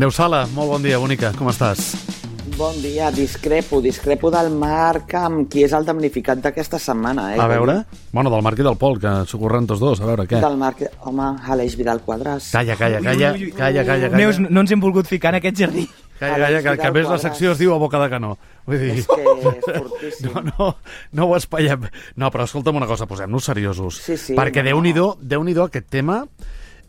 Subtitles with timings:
[0.00, 1.90] Neus Sala, molt bon dia, bonica, com estàs?
[2.56, 7.26] Bon dia, discrepo, discrepo del Marc amb qui és el damnificat d'aquesta setmana.
[7.34, 7.36] Eh?
[7.36, 7.74] A veure?
[8.16, 10.40] Bueno, del Marc i del Pol, que s'ho corren tots dos, a veure, què?
[10.40, 12.48] Del Marc, home, Aleix Vidal Quadras.
[12.56, 14.12] Calla, calla, calla, calla, calla, calla.
[14.16, 15.84] Neus, no ens hem volgut ficar en aquest jardí.
[16.16, 18.34] Calla, calla, que, que a més la secció es diu a boca de canó.
[18.64, 18.94] Vull dir...
[19.04, 20.32] És que és fortíssim.
[20.32, 20.72] No, no,
[21.20, 21.84] no ho espaiem.
[22.16, 24.00] No, però escolta'm una cosa, posem-nos seriosos.
[24.08, 24.70] Sí, sí, Perquè no.
[24.72, 26.22] Déu-n'hi-do, déu nhi déu aquest tema...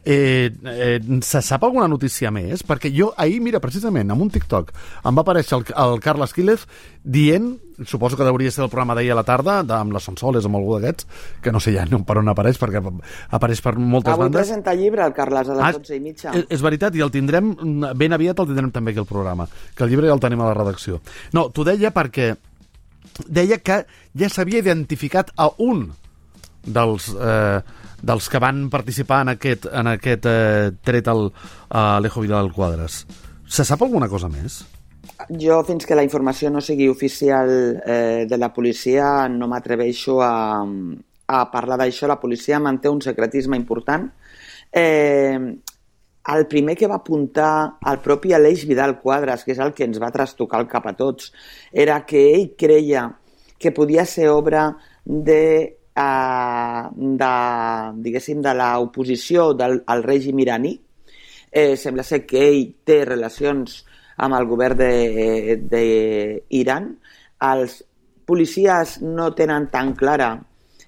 [0.07, 2.61] Eh, eh, se sap alguna notícia més?
[2.61, 4.67] Perquè jo ahir, mira, precisament, amb un TikTok
[5.01, 6.67] em va aparèixer el, el Carles Quílez
[7.01, 7.47] dient,
[7.89, 10.59] suposo que hauria ser el programa d'ahir a la tarda, de, amb les Sonsoles, amb
[10.59, 11.07] algú d'aquests,
[11.41, 12.83] que no sé ja no, per on apareix, perquè
[13.33, 14.43] apareix per moltes Avui bandes.
[14.45, 16.35] presenta llibre el Carles a Ah, les 12 i mitja.
[16.37, 17.49] és, és veritat, i el tindrem,
[17.97, 20.51] ben aviat el tindrem també aquí al programa, que el llibre ja el tenim a
[20.51, 21.01] la redacció.
[21.33, 22.35] No, t'ho deia perquè
[23.25, 23.81] deia que
[24.13, 25.87] ja s'havia identificat a un
[26.65, 27.61] dels, eh,
[28.05, 31.27] dels que van participar en aquest, en aquest eh, tret al
[31.69, 33.03] a Alejo Vidal Quadras.
[33.47, 34.61] Se sap alguna cosa més?
[35.29, 37.49] Jo, fins que la informació no sigui oficial
[37.85, 40.35] eh, de la policia, no m'atreveixo a,
[41.27, 42.09] a parlar d'això.
[42.09, 44.09] La policia manté un secretisme important.
[44.71, 45.39] Eh,
[46.35, 50.01] el primer que va apuntar al propi Aleix Vidal Quadras, que és el que ens
[50.01, 51.31] va trastocar el cap a tots,
[51.71, 53.07] era que ell creia
[53.61, 54.71] que podia ser obra
[55.05, 57.31] de, uh, de
[58.05, 60.75] diguéssim, de l'oposició del al règim iraní.
[61.51, 63.83] Eh, sembla ser que ell té relacions
[64.17, 64.81] amb el govern
[65.71, 66.89] d'Iran.
[67.51, 67.79] Els
[68.25, 70.33] policies no tenen tan clara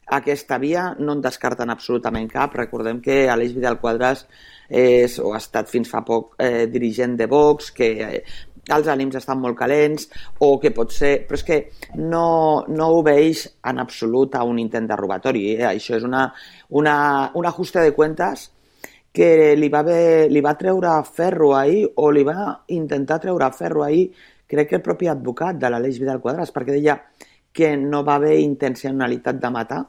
[0.08, 2.56] aquesta via, no en descarten absolutament cap.
[2.56, 4.26] Recordem que Aleix Vidal Quadras
[4.68, 8.22] és, o ha estat fins fa poc eh, dirigent de Vox, que eh,
[8.76, 10.10] els ànims estan molt calents,
[10.44, 11.14] o que pot ser...
[11.28, 11.60] Però és que
[11.96, 15.46] no, no obeix en absolut a un intent de robatori.
[15.56, 15.66] Eh?
[15.70, 16.28] Això és una,
[16.70, 16.98] una,
[17.36, 18.50] un ajuste de cuentas
[19.18, 23.82] que li va, haver, li va treure ferro ahir, o li va intentar treure ferro
[23.88, 24.12] ahir,
[24.48, 27.00] crec que el propi advocat de l'Aleix Vidal Quadras, perquè deia
[27.58, 29.82] que no va haver intencionalitat de matar.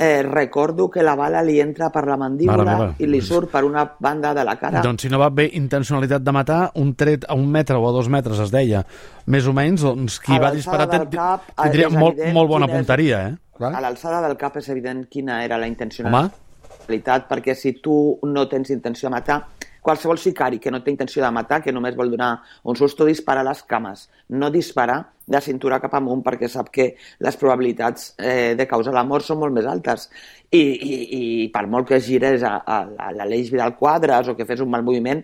[0.00, 3.82] Eh, recordo que la bala li entra per la mandíbula i li surt per una
[3.98, 4.78] banda de la cara.
[4.80, 7.90] Doncs si no va haver intencionalitat de matar, un tret a un metre o a
[7.90, 8.84] dos metres es deia,
[9.26, 12.68] més o menys, doncs qui A va disparar ten- cap, tindria és molt, molt bona
[12.70, 13.34] punteria, eh?
[13.58, 13.74] Clar.
[13.74, 18.46] A l'alçada del cap és evident quina era la Home, intencionalitat, perquè si tu no
[18.46, 19.40] tens intenció de matar,
[19.82, 22.30] qualsevol sicari que no té intenció de matar, que només vol donar
[22.64, 26.90] un susto, dispara les cames, no dispara de cintura cap amunt perquè sap que
[27.24, 30.08] les probabilitats eh, de causar la mort són molt més altes.
[30.50, 31.22] I, i, i
[31.52, 34.86] per molt que gires a, a, a l'Aleix Vidal Quadres o que fes un mal
[34.86, 35.22] moviment,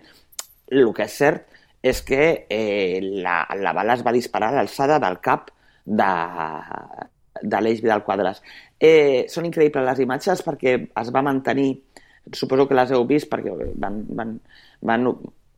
[0.71, 1.51] el que és cert
[1.85, 5.51] és que eh, la, la bala es va disparar a l'alçada del cap
[5.85, 6.07] de,
[7.41, 8.41] de l'Eix Vidal Quadres.
[8.79, 11.69] Eh, són increïbles les imatges perquè es va mantenir,
[12.33, 14.37] suposo que les heu vist perquè van, van,
[14.81, 15.09] van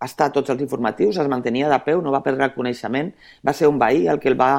[0.03, 3.13] estar tots els informatius, es mantenia de peu, no va perdre el coneixement,
[3.45, 4.51] va ser un veí el que el va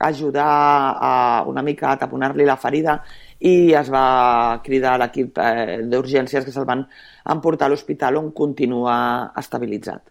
[0.00, 3.02] ajudar a una mica a taponar-li la ferida
[3.44, 6.86] i es va cridar l'equip eh, d'urgències que se'l van
[7.34, 8.94] emportar a l'hospital on continua
[9.36, 10.08] estabilitzat.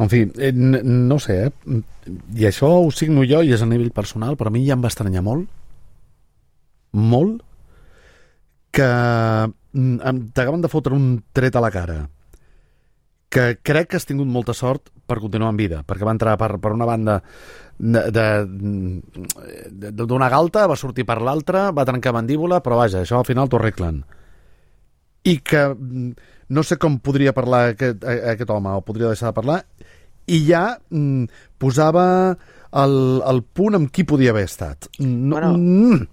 [0.00, 1.80] En fi, eh, no sé, eh?
[2.40, 4.84] I això ho signo jo i és a nivell personal, però a mi ja em
[4.84, 5.44] va estranyar molt,
[6.96, 7.42] molt,
[8.70, 8.86] que
[9.72, 11.98] mm, t'acaben de fotre un tret a la cara
[13.30, 16.56] que crec que has tingut molta sort per continuar en vida, perquè va entrar per,
[16.62, 17.20] per una banda
[17.78, 18.46] de- de-
[19.70, 23.48] de- d'una galta, va sortir per l'altra, va trencar mandíbula, però vaja, això al final
[23.48, 24.02] t'ho arreglen.
[25.30, 26.10] I que mm,
[26.50, 29.60] no sé com podria parlar aquest, aquest home, o podria deixar de parlar,
[30.26, 31.24] i ja mm,
[31.58, 32.06] posava
[32.82, 32.96] el,
[33.30, 34.90] el punt amb qui podia haver estat.
[34.98, 36.06] No, Bueno, mm,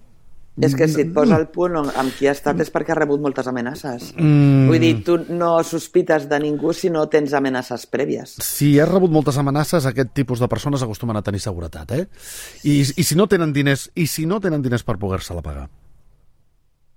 [0.59, 3.21] És que si et posa el punt amb qui ha estat és perquè ha rebut
[3.21, 4.13] moltes amenaces.
[4.17, 8.37] mm, Vull dir, tu no sospites de ningú si no tens amenaces prèvies.
[8.41, 12.07] si has rebut moltes amenaces, aquest tipus de persones acostumen a tenir seguretat, eh?
[12.63, 15.69] I, i si no tenen diners, i si no tenen diners per poder-se-la pagar.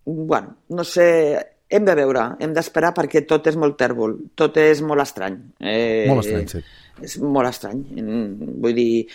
[0.05, 1.39] Bueno, no sé...
[1.71, 5.37] Hem de veure, hem d'esperar perquè tot és molt tèrbol, tot és molt estrany.
[5.63, 6.63] Eh, Molt estrany, sí.
[7.07, 7.85] És molt estrany.
[7.95, 9.07] Mm, Vull dir,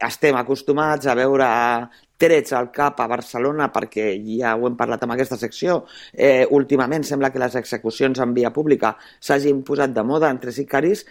[0.00, 1.48] estem acostumats a veure
[2.20, 5.84] trets al cap a Barcelona perquè ja ho hem parlat amb aquesta secció.
[6.12, 11.06] Eh, últimament sembla que les execucions en via pública s'hagin posat de moda entre sicaris,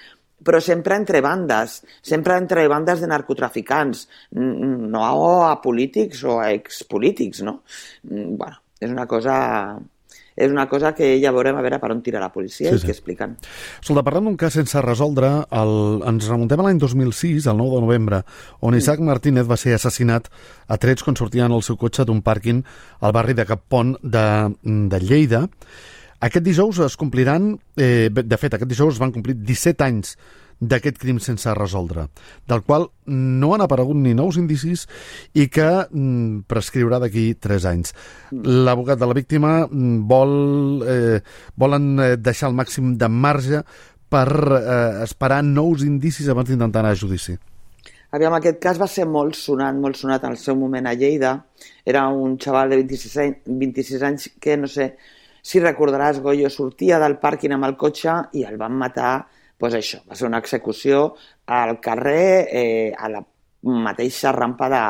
[0.46, 5.04] però sempre entre bandes, sempre entre bandes de narcotraficants, no
[5.50, 7.64] a polítics o a expolítics, no?
[8.04, 9.80] Mm, Bueno, és una cosa
[10.40, 12.80] és una cosa que ja veurem a veure per on tira la policia Sí, i
[12.80, 12.88] sí.
[12.88, 13.36] què expliquen.
[13.82, 15.76] Escolta, parlant d'un cas sense resoldre, el,
[16.08, 18.22] ens remuntem a l'any 2006, el 9 de novembre,
[18.64, 20.32] on Isaac Martínez va ser assassinat
[20.68, 22.64] a trets quan sortia en el seu cotxe d'un pàrquing
[23.04, 24.26] al barri de Cap Pont de,
[24.64, 25.46] de Lleida.
[26.20, 30.16] Aquest dijous es compliran, eh, de fet, aquest dijous es van complir 17 anys
[30.60, 32.08] d'aquest crim sense resoldre,
[32.48, 34.86] del qual no han aparegut ni nous indicis
[35.34, 37.94] i que mm, prescriurà d'aquí 3 anys.
[38.32, 40.34] L'abogat de la víctima mm, vol,
[40.84, 41.22] eh,
[41.56, 43.64] volen eh, deixar el màxim de marge
[44.10, 47.38] per eh, esperar nous indicis abans d'intentar anar a judici.
[48.12, 51.36] Aviam, aquest cas va ser molt sonat, molt sonat en el seu moment a Lleida.
[51.86, 54.96] Era un xaval de 26 anys, 26 anys que, no sé,
[55.46, 59.14] si recordaràs, Goyo sortia del pàrquing amb el cotxe i el van matar
[59.60, 61.16] pues això, va ser una execució
[61.46, 63.22] al carrer, eh, a la
[63.62, 64.82] mateixa rampa de,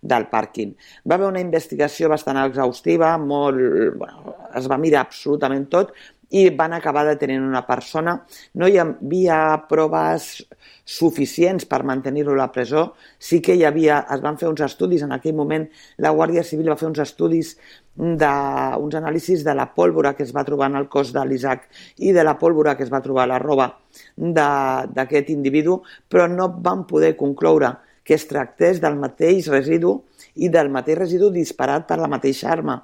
[0.00, 0.72] del pàrquing.
[1.04, 3.60] Va haver una investigació bastant exhaustiva, molt,
[4.00, 5.92] bueno, es va mirar absolutament tot
[6.30, 8.16] i van acabar detenint una persona.
[8.54, 9.38] No hi havia
[9.68, 10.44] proves
[10.84, 12.92] suficients per mantenir-lo a la presó.
[13.18, 15.68] Sí que hi havia, es van fer uns estudis, en aquell moment
[16.04, 17.54] la Guàrdia Civil va fer uns estudis
[17.94, 21.68] d'uns anàlisis de la pólvora que es va trobar en el cos de l'Isaac
[21.98, 23.70] i de la pólvora que es va trobar a la roba
[24.16, 29.96] d'aquest individu, però no van poder concloure que es tractés del mateix residu
[30.34, 32.82] i del mateix residu disparat per la mateixa arma.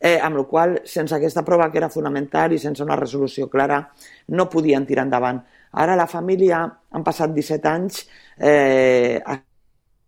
[0.00, 3.80] Eh, amb la qual sense aquesta prova que era fonamental i sense una resolució clara,
[4.28, 5.40] no podien tirar endavant.
[5.72, 6.60] Ara la família,
[6.92, 8.02] han passat 17 anys,
[8.36, 9.20] eh,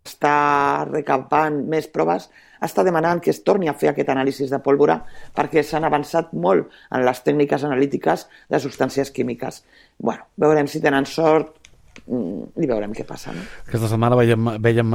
[0.08, 2.28] està recapant més proves,
[2.64, 4.98] està demanant que es torni a fer aquest anàlisi de pólvora
[5.36, 9.64] perquè s'han avançat molt en les tècniques analítiques de substàncies químiques.
[9.98, 11.57] bueno, veurem si tenen sort
[12.06, 13.32] i veurem què passa.
[13.34, 13.42] No?
[13.66, 14.94] Aquesta setmana veiem, veiem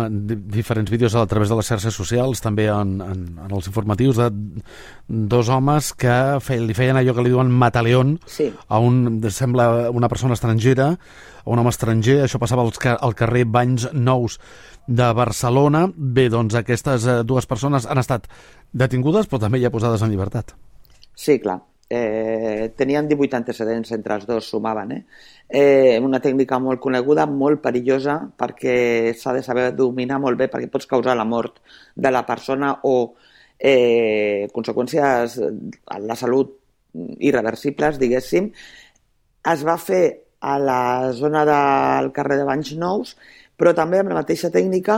[0.51, 4.29] diferents vídeos a través de les xarxes socials, també en, en, en els informatius, de
[5.07, 8.49] dos homes que fe, li feien allò que li diuen mataleón sí.
[8.67, 10.93] a un, sembla una persona estrangera,
[11.43, 14.39] a un home estranger, això passava als, al carrer Banys Nous
[14.87, 15.87] de Barcelona.
[15.95, 18.29] Bé, doncs aquestes eh, dues persones han estat
[18.71, 20.55] detingudes, però també ja posades en llibertat.
[21.15, 21.61] Sí, clar.
[21.95, 24.93] Eh, tenien 18 antecedents entre els dos, sumaven.
[24.95, 25.01] Eh?
[25.59, 30.71] Eh, una tècnica molt coneguda, molt perillosa, perquè s'ha de saber dominar molt bé, perquè
[30.73, 31.61] pots causar la mort
[31.93, 32.95] de la persona o
[33.59, 35.37] eh, conseqüències
[35.85, 36.57] a la salut
[37.29, 38.49] irreversibles, diguéssim.
[39.53, 40.03] Es va fer
[40.43, 43.13] a la zona del carrer de Banys Nous
[43.63, 44.97] però també amb la mateixa tècnica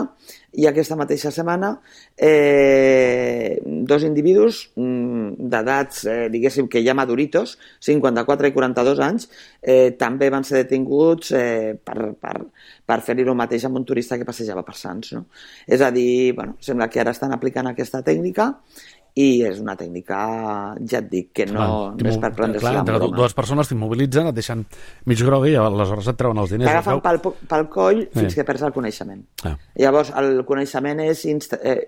[0.58, 1.70] i aquesta mateixa setmana
[2.18, 9.30] eh, dos individus mm, d'edats, eh, diguéssim que ja maduritos, 54 i 42 anys,
[9.62, 12.34] eh, també van ser detinguts eh, per, per,
[12.90, 15.14] per fer-hi el mateix amb un turista que passejava per Sants.
[15.14, 15.28] No?
[15.70, 18.56] És a dir, bueno, sembla que ara estan aplicant aquesta tècnica
[19.16, 20.18] i és una tècnica,
[20.84, 23.16] ja et dic, que no, clar, no és per prendre-se la broma.
[23.16, 24.66] Dues persones t'immobilitzen, et deixen
[25.08, 26.68] mig grogui i aleshores et treuen els diners.
[26.68, 28.40] T'agafen pel, pel coll fins sí.
[28.42, 29.24] que perds el coneixement.
[29.48, 29.56] Ah.
[29.80, 31.24] Llavors, el coneixement és...
[31.32, 31.80] Insta eh,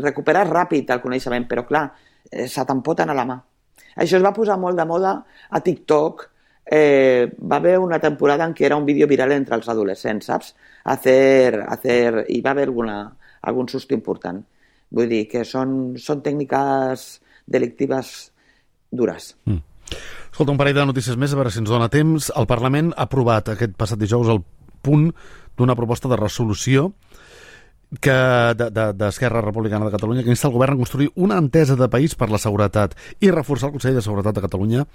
[0.00, 1.84] recuperar ràpid el coneixement, però clar,
[2.30, 3.36] eh, se t'empoten a la mà.
[4.00, 5.14] Això es va posar molt de moda
[5.50, 6.24] a TikTok,
[6.64, 10.54] eh, va haver una temporada en què era un vídeo viral entre els adolescents, saps?
[10.84, 12.98] Hacer, hacer, i va haver alguna,
[13.42, 14.42] algun susto important.
[14.90, 17.06] Vull dir que són, són tècniques
[17.46, 18.32] delictives
[18.90, 19.34] dures.
[19.46, 19.62] Mm.
[20.30, 22.30] Escolta, un parell de notícies més, a veure si ens dona temps.
[22.34, 24.42] El Parlament ha aprovat aquest passat dijous el
[24.84, 25.10] punt
[25.56, 26.92] d'una proposta de resolució
[28.00, 28.14] que
[28.58, 31.88] d'Esquerra de, de, Republicana de Catalunya que insta el govern a construir una entesa de
[31.88, 34.86] país per la seguretat i reforçar el Consell de Seguretat de Catalunya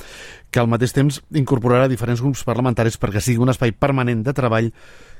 [0.51, 4.73] que al mateix temps incorporarà diferents grups parlamentaris perquè sigui un espai permanent de treball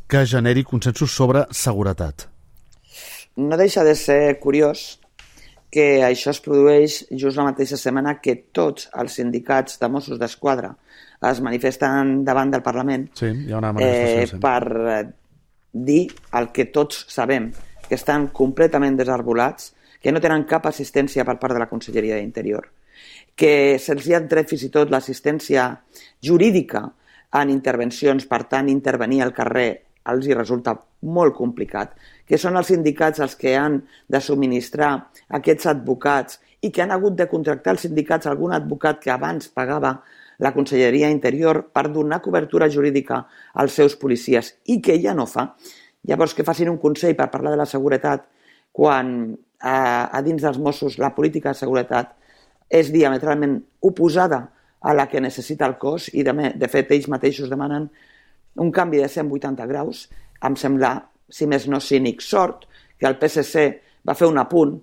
[0.09, 2.27] que generi consensos sobre seguretat
[3.39, 4.99] no deixa de ser curiós
[5.71, 10.73] que això es produeix just la mateixa setmana que tots els sindicats de Mossos d'Esquadra
[11.29, 14.39] es manifesten davant del Parlament sí, hi ha una eh, sí.
[14.41, 14.63] per
[14.95, 15.01] eh,
[15.71, 17.51] dir el que tots sabem,
[17.87, 22.65] que estan completament desarbolats, que no tenen cap assistència per part de la Conselleria d'Interior,
[23.35, 25.69] que se'ls ha tret fins i tot l'assistència
[26.23, 26.87] jurídica
[27.39, 29.69] en intervencions, per tant, intervenir al carrer
[30.09, 31.95] els hi resulta molt complicat,
[32.27, 34.91] que són els sindicats els que han de subministrar
[35.39, 39.99] aquests advocats i que han hagut de contractar els sindicats algun advocat que abans pagava
[40.39, 45.49] la Conselleria Interior per donar cobertura jurídica als seus policies i que ja no fa.
[46.07, 48.25] Llavors que facin un consell per parlar de la seguretat
[48.71, 52.15] quan a, a dins dels Mossos la política de seguretat
[52.69, 54.45] és diametralment oposada
[54.79, 57.89] a la que necessita el cos i de, de fet ells mateixos demanen
[58.59, 60.07] un canvi de 180 graus,
[60.45, 60.93] em sembla,
[61.29, 62.65] si més no cínic, sort
[62.99, 63.65] que el PSC
[64.07, 64.77] va fer un apunt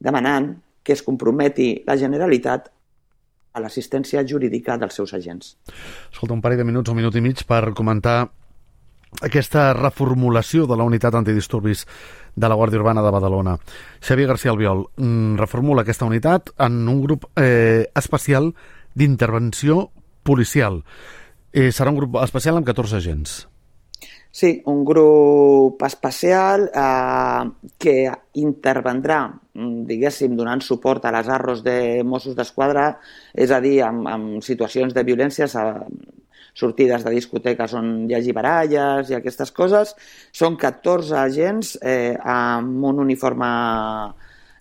[0.00, 2.70] demanant que es comprometi la Generalitat
[3.52, 5.56] a l'assistència jurídica dels seus agents.
[6.12, 8.22] Escolta, un parell de minuts, un minut i mig per comentar
[9.26, 11.84] aquesta reformulació de la unitat antidisturbis
[12.36, 13.56] de la Guàrdia Urbana de Badalona.
[14.00, 18.52] Xavier García Albiol mm, reformula aquesta unitat en un grup eh, especial
[18.94, 19.90] d'intervenció
[20.22, 20.84] policial.
[21.52, 23.40] Eh, serà un grup especial amb 14 agents.
[24.30, 27.94] Sí, un grup especial eh, que
[28.38, 33.00] intervendrà, mm, diguéssim, donant suport a les arros de Mossos d'Esquadra,
[33.34, 36.20] és a dir, amb, amb situacions de violències, eh,
[36.54, 39.96] sortides de discoteques on hi hagi baralles i aquestes coses.
[40.32, 43.50] Són 14 agents eh, amb un uniforme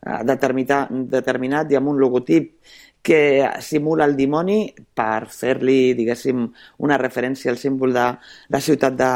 [0.02, 2.56] eh, determinat, determinat i amb un logotip
[3.02, 6.44] que simula el dimoni per fer-li, diguéssim,
[6.84, 8.06] una referència al símbol de
[8.52, 9.12] la ciutat de,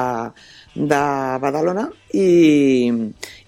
[0.74, 1.02] de
[1.44, 2.90] Badalona i,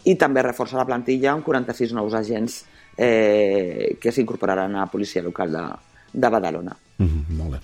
[0.03, 2.63] i també reforça la plantilla amb 46 nous agents
[2.97, 5.65] eh, que s'incorporaran a la policia local de,
[6.13, 6.75] de Badalona.
[6.97, 7.59] Mm -hmm, molt bé.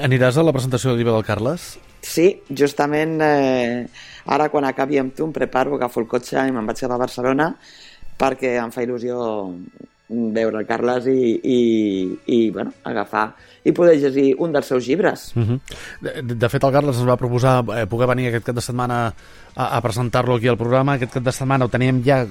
[0.00, 1.78] Aniràs a la presentació del llibre del Carles?
[2.00, 3.86] Sí, justament eh,
[4.26, 7.00] ara quan acabi amb tu em preparo, agafo el cotxe i me'n vaig cap a
[7.00, 7.56] Barcelona
[8.18, 9.16] perquè em fa il·lusió
[10.08, 11.60] veure el Carles i, i,
[12.28, 13.30] i bueno, agafar
[13.64, 15.32] i poder llegir un dels seus llibres.
[15.34, 15.60] Uh -huh.
[16.00, 19.14] de, de fet, el Carles ens va proposar eh, poder venir aquest cap de setmana
[19.56, 20.94] a, a presentar-lo aquí al programa.
[20.94, 22.26] Aquest cap de setmana ho teníem ja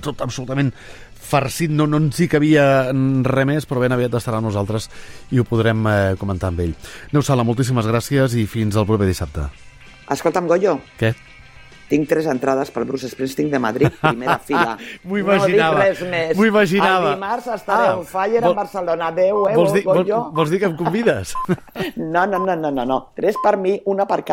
[0.00, 0.72] tot absolutament
[1.14, 4.90] farcit, no, no ens hi cabia res més, però ben aviat estarà amb nosaltres
[5.30, 6.74] i ho podrem eh, comentar amb ell.
[7.12, 9.48] Neus Sala, moltíssimes gràcies i fins al proper dissabte.
[10.10, 10.80] Escolta'm, Goyo.
[11.00, 11.14] Què?
[11.88, 14.76] Tinc tres entrades pel Bruce Springsteen de Madrid, primera fila.
[15.04, 15.78] M'ho imaginava.
[15.78, 16.36] No dic res més.
[16.38, 17.12] M'ho imaginava.
[17.12, 19.10] El dimarts estaré ah, on fire vol, a Barcelona.
[19.12, 19.56] Adéu, eh?
[19.58, 20.04] Vols dir, vol,
[20.36, 21.34] vols dir que em convides?
[21.96, 22.96] No, no, no, no, no, no.
[23.16, 24.20] Tres per mi, una per